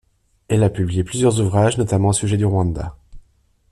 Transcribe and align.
Elle 0.47 0.63
a 0.63 0.71
publié 0.71 1.03
plusieurs 1.03 1.39
ouvrages, 1.41 1.77
notamment 1.77 2.07
au 2.07 2.13
sujet 2.13 2.35
du 2.35 2.43
Rwanda. 2.45 2.97